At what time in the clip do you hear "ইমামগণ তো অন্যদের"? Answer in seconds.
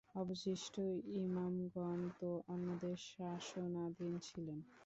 1.17-2.95